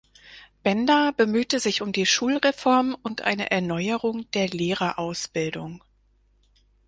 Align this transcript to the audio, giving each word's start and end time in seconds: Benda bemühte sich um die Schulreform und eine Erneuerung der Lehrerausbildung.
Benda 0.63 1.11
bemühte 1.11 1.59
sich 1.59 1.83
um 1.83 1.91
die 1.91 2.07
Schulreform 2.07 2.97
und 3.03 3.21
eine 3.21 3.51
Erneuerung 3.51 4.25
der 4.31 4.47
Lehrerausbildung. 4.47 5.83